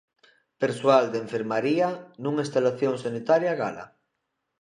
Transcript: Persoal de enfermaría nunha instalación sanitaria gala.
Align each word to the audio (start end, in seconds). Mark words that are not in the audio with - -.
Persoal 0.61 1.03
de 1.11 1.17
enfermaría 1.25 1.89
nunha 2.23 2.45
instalación 2.47 2.93
sanitaria 3.03 3.57
gala. 3.61 3.85